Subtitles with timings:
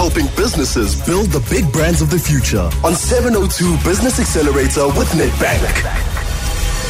[0.00, 5.74] helping businesses build the big brands of the future on 702 Business Accelerator with Nedbank.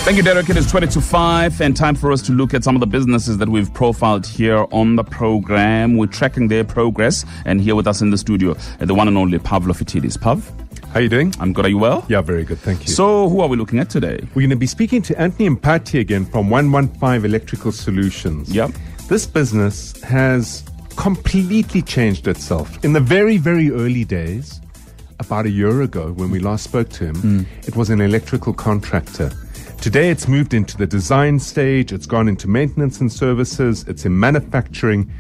[0.05, 0.49] Thank you, Derek.
[0.49, 2.87] It is 20 to 5 and time for us to look at some of the
[2.87, 5.96] businesses that we've profiled here on the program.
[5.96, 9.18] We're tracking their progress and here with us in the studio, uh, the one and
[9.18, 10.16] only Pavlo Phitidis.
[10.20, 10.48] Pav?
[10.90, 11.34] How are you doing?
[11.40, 11.64] I'm good.
[11.64, 12.06] Are you well?
[12.08, 12.61] Yeah, very good.
[12.61, 12.92] Thank you.
[12.92, 14.20] So, who are we looking at today?
[14.36, 18.54] We're going to be speaking to Anthony Mpati again from 115 Electrical Solutions.
[18.54, 18.70] Yep.
[19.08, 20.62] This business has
[21.01, 22.85] completely changed itself.
[22.85, 24.61] In the very, very early days,
[25.19, 27.47] about a year ago when we last spoke to him, mm.
[27.66, 29.30] it was an electrical contractor.
[29.80, 34.21] Today it's moved into the design stage, it's gone into maintenance and services, it's in
[34.21, 35.10] manufacturing,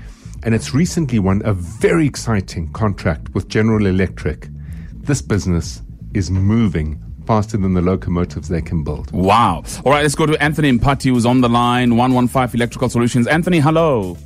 [0.42, 4.48] and it's recently won a very exciting contract with General Electric.
[4.92, 5.80] This business
[6.12, 9.10] is moving faster than the locomotives they can build.
[9.12, 9.64] Wow.
[9.86, 13.26] All right, let's go to Anthony Mpati, who's on the line, 115 Electrical Solutions.
[13.26, 14.18] Anthony, hello.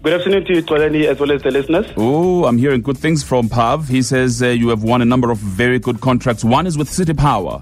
[0.00, 1.86] Good afternoon to you, Twalani, as well as the listeners.
[1.96, 3.88] Oh, I'm hearing good things from Pav.
[3.88, 6.44] He says uh, you have won a number of very good contracts.
[6.44, 7.60] One is with City Power.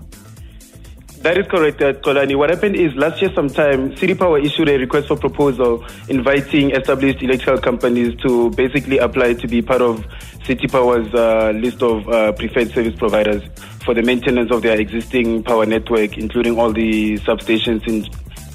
[1.20, 2.36] That is correct, uh, Kolani.
[2.36, 7.22] What happened is last year sometime, City Power issued a request for proposal inviting established
[7.22, 10.04] electrical companies to basically apply to be part of
[10.44, 13.42] City Power's uh, list of uh, preferred service providers
[13.84, 18.06] for the maintenance of their existing power network, including all the substations in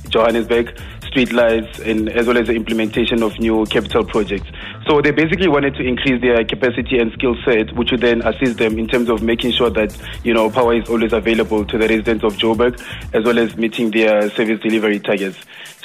[0.10, 0.80] Johannesburg,
[1.12, 4.50] streetlights, and as well as the implementation of new capital projects.
[4.88, 8.58] So they basically wanted to increase their capacity and skill set, which would then assist
[8.58, 11.88] them in terms of making sure that you know power is always available to the
[11.88, 12.82] residents of Joburg,
[13.14, 15.38] as well as meeting their service delivery targets.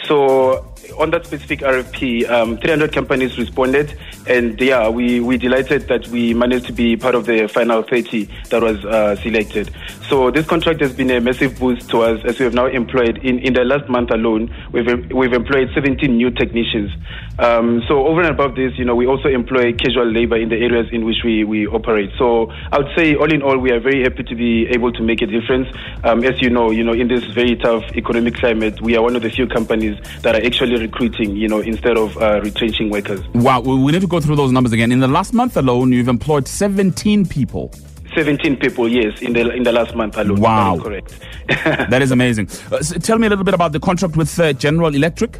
[0.04, 6.06] So on that specific RFP, um, 300 companies responded, and yeah, we we delighted that
[6.08, 9.70] we managed to be part of the final 30 that was uh, selected.
[10.08, 13.18] So this contract has been a massive boost to us as we have now employed
[13.18, 14.54] in in the last month alone.
[14.72, 16.90] We've we've employed 17 new technicians.
[17.38, 20.56] Um, so over and above this, you know, we also employ casual labor in the
[20.56, 22.10] areas in which we we operate.
[22.18, 25.02] So I would say, all in all, we are very happy to be able to
[25.02, 25.68] make a difference.
[26.04, 29.16] Um, as you know, you know, in this very tough economic climate, we are one
[29.16, 33.20] of the few companies that are actually recruiting, you know, instead of uh, retrenching workers.
[33.34, 34.92] Wow, we need to go through those numbers again.
[34.92, 37.72] In the last month alone, you've employed 17 people.
[38.14, 40.40] 17 people, yes, in the in the last month alone.
[40.40, 41.20] Wow, that is correct.
[41.90, 42.48] that is amazing.
[42.72, 45.38] Uh, so tell me a little bit about the contract with uh, General Electric.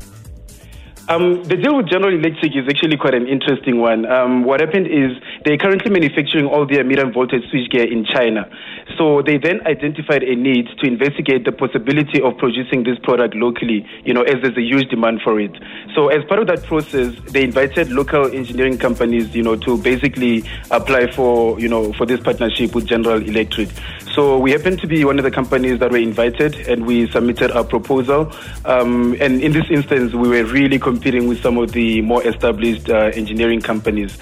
[1.09, 4.07] Um, the deal with General Electric is actually quite an interesting one.
[4.07, 5.13] Um, what happened is
[5.45, 8.51] they're currently manufacturing all their medium voltage switchgear in China.
[8.99, 13.87] So they then identified a need to investigate the possibility of producing this product locally,
[14.05, 15.53] you know, as there's a huge demand for it.
[15.95, 20.43] So as part of that process, they invited local engineering companies, you know, to basically
[20.73, 23.69] apply for, you know, for this partnership with General Electric.
[24.13, 27.53] So we happened to be one of the companies that were invited and we submitted
[27.53, 28.33] our proposal.
[28.65, 32.89] Um, and in this instance, we were really competing with some of the more established
[32.89, 34.17] uh, engineering companies.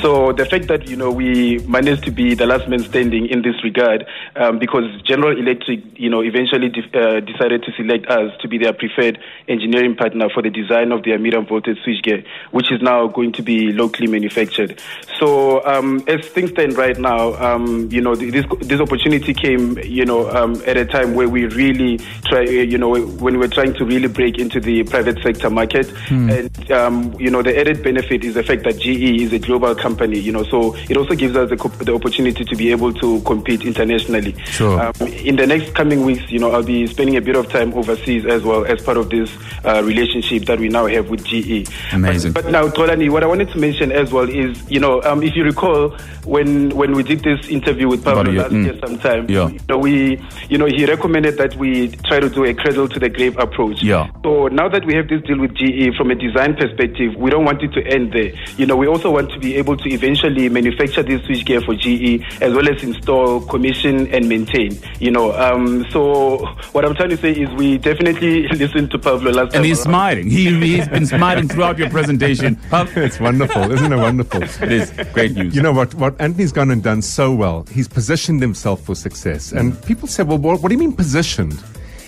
[0.00, 3.42] So the fact that you know we managed to be the last man standing in
[3.42, 8.30] this regard, um, because General Electric, you know, eventually de- uh, decided to select us
[8.42, 9.18] to be their preferred
[9.48, 13.42] engineering partner for the design of their medium voltage switchgear, which is now going to
[13.42, 14.80] be locally manufactured.
[15.18, 20.06] So um, as things stand right now, um, you know, this this opportunity came, you
[20.06, 21.98] know, um, at a time where we really
[22.30, 25.88] try, you know, when we were trying to really break into the private sector market.
[26.08, 26.19] Mm.
[26.28, 29.74] And, um, you know, the added benefit is the fact that GE is a global
[29.74, 33.20] company, you know, so it also gives us the, the opportunity to be able to
[33.22, 34.34] compete internationally.
[34.44, 34.80] Sure.
[34.80, 37.72] Um, in the next coming weeks, you know, I'll be spending a bit of time
[37.74, 39.30] overseas as well as part of this
[39.64, 41.68] uh, relationship that we now have with GE.
[41.92, 42.32] Amazing.
[42.32, 45.22] But, but now, Tolani, what I wanted to mention as well is, you know, um,
[45.22, 48.64] if you recall, when when we did this interview with Pavlo last mm.
[48.64, 49.48] year sometime, yeah.
[49.48, 52.98] you know, we, you know, he recommended that we try to do a cradle to
[52.98, 53.82] the grave approach.
[53.82, 54.10] Yeah.
[54.22, 57.44] So now that we have this deal with GE from a design perspective, we don't
[57.44, 58.32] want it to end there.
[58.56, 62.24] You know, we also want to be able to eventually manufacture this switchgear for GE
[62.42, 64.78] as well as install, commission, and maintain.
[64.98, 66.38] You know, um, so
[66.72, 69.56] what I'm trying to say is we definitely listened to Pavlo last and time.
[69.58, 70.30] And he's smiling.
[70.30, 72.58] He, he's been smiling throughout your presentation.
[72.72, 74.42] it's wonderful, isn't it wonderful?
[74.42, 75.54] It is great news.
[75.54, 75.94] You know what?
[75.94, 77.64] What Anthony's gone and done so well.
[77.70, 79.52] He's positioned himself for success.
[79.52, 81.62] And people say, well, what, what do you mean positioned?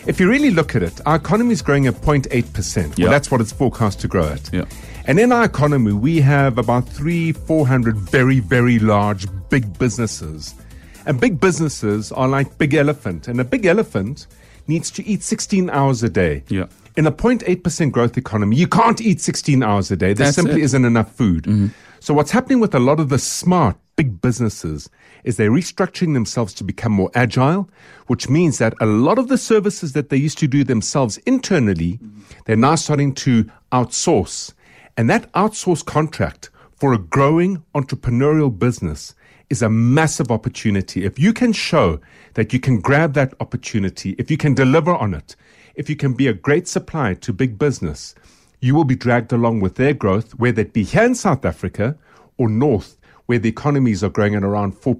[0.04, 2.98] If you really look at it, our economy is growing at 0.8%.
[2.98, 3.04] Yeah.
[3.04, 4.52] Well, that's what it's forecast to grow at.
[4.52, 4.64] Yeah.
[5.06, 10.54] And in our economy, we have about three, 400 very, very large, big businesses.
[11.06, 13.28] And big businesses are like big elephant.
[13.28, 14.26] And a big elephant
[14.66, 16.42] needs to eat 16 hours a day.
[16.48, 16.66] Yeah.
[16.96, 20.14] In a 0.8% growth economy, you can't eat 16 hours a day.
[20.14, 21.44] There That's simply isn't enough food.
[21.44, 21.68] Mm-hmm.
[22.00, 24.88] So what's happening with a lot of the smart big businesses
[25.24, 27.68] is they're restructuring themselves to become more agile,
[28.06, 32.00] which means that a lot of the services that they used to do themselves internally,
[32.44, 34.52] they're now starting to outsource.
[34.96, 39.14] And that outsource contract for a growing entrepreneurial business
[39.50, 41.04] is a massive opportunity.
[41.04, 42.00] If you can show
[42.34, 45.36] that you can grab that opportunity, if you can deliver on it,
[45.74, 48.14] if you can be a great supplier to big business,
[48.60, 51.96] you will be dragged along with their growth, whether it be here in South Africa
[52.38, 52.96] or north,
[53.32, 54.94] where the economies are growing at around 4%.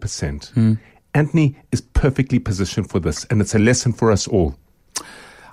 [0.54, 0.78] Mm.
[1.12, 4.56] Anthony is perfectly positioned for this, and it's a lesson for us all.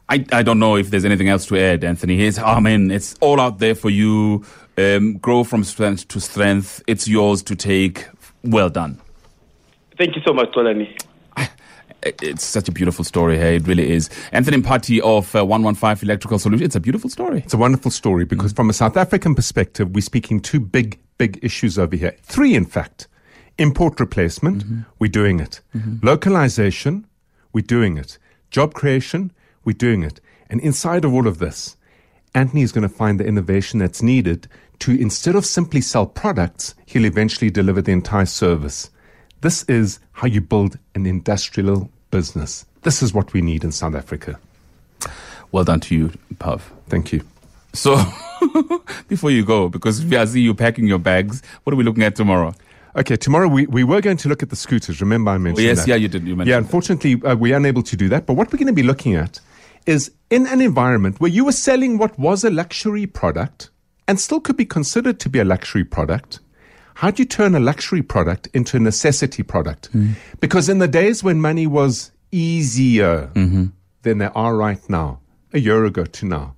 [0.08, 2.16] I, I don't know if there's anything else to add, Anthony.
[2.16, 4.46] Here's, I mean, it's all out there for you.
[4.78, 6.82] Um, grow from strength to strength.
[6.88, 8.08] It's yours to take.
[8.46, 9.02] Well done.
[9.98, 10.98] Thank you so much, Tolani.
[12.02, 13.38] It's such a beautiful story.
[13.38, 14.10] Hey, it really is.
[14.32, 16.66] Anthony Mpati of uh, 115 Electrical Solutions.
[16.66, 17.40] It's a beautiful story.
[17.40, 18.56] It's a wonderful story because, mm-hmm.
[18.56, 22.16] from a South African perspective, we're speaking two big, big issues over here.
[22.24, 23.08] Three, in fact.
[23.60, 24.80] Import replacement, mm-hmm.
[24.98, 25.60] we're doing it.
[25.76, 26.06] Mm-hmm.
[26.06, 27.06] Localization,
[27.54, 28.18] we're doing it.
[28.50, 29.32] Job creation,
[29.66, 30.20] we're doing it.
[30.50, 31.76] And inside of all of this,
[32.34, 34.48] Anthony is going to find the innovation that's needed
[34.80, 38.90] to, instead of simply sell products, he'll eventually deliver the entire service.
[39.42, 42.66] This is how you build an industrial business.
[42.84, 44.40] This is what we need in South Africa.
[45.52, 46.72] Well done to you, Pav.
[46.88, 47.24] Thank you.
[47.74, 47.96] So,
[49.08, 52.16] before you go, because I see you packing your bags, what are we looking at
[52.16, 52.54] tomorrow?
[52.96, 55.00] Okay, tomorrow we, we were going to look at the scooters.
[55.00, 55.88] Remember, I mentioned oh, yes, that.
[55.88, 56.28] yeah, you did.
[56.28, 56.50] You mentioned.
[56.50, 58.26] Yeah, unfortunately, uh, we're unable to do that.
[58.26, 59.40] But what we're going to be looking at
[59.86, 63.70] is in an environment where you were selling what was a luxury product
[64.08, 66.40] and still could be considered to be a luxury product.
[66.96, 69.94] How do you turn a luxury product into a necessity product?
[69.94, 70.16] Mm.
[70.40, 73.66] Because in the days when money was easier mm-hmm.
[74.02, 75.20] than they are right now,
[75.54, 76.56] a year ago to now,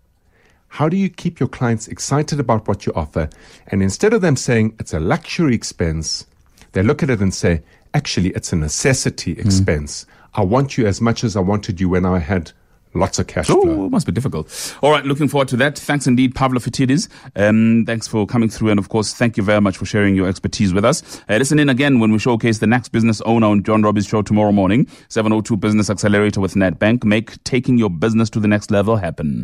[0.72, 3.30] how do you keep your clients excited about what you offer?
[3.68, 6.26] And instead of them saying it's a luxury expense,
[6.72, 7.62] they look at it and say,
[7.94, 9.46] actually, it's a necessity mm.
[9.46, 10.06] expense.
[10.06, 10.08] Mm.
[10.36, 12.54] I want you as much as I wanted you when I had
[12.94, 13.86] Lots of cash oh, flow.
[13.86, 14.76] it must be difficult.
[14.82, 15.80] All right, looking forward to that.
[15.80, 17.08] Thanks indeed, Pavlo Phitidis.
[17.38, 18.70] Um, thanks for coming through.
[18.70, 21.22] And of course, thank you very much for sharing your expertise with us.
[21.30, 24.22] Uh, listen in again when we showcase the next business owner on John Robbie's show
[24.22, 24.88] tomorrow morning.
[25.08, 27.06] 702 Business Accelerator with Nedbank.
[27.06, 29.40] Make taking your business to the next level happen.